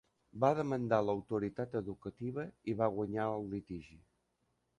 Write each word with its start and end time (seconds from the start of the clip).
Va 0.43 0.49
demandar 0.59 0.97
l'autoritat 1.07 1.77
educativa 1.81 2.47
i 2.73 2.77
va 2.81 2.91
guanyar 2.97 3.27
el 3.37 3.47
litigi. 3.53 4.01